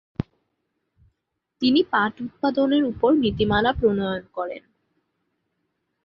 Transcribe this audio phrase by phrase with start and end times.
[1.61, 4.63] তিনি পাট উৎপাদনের ওপর নীতিমালা প্রণয়ন করেন।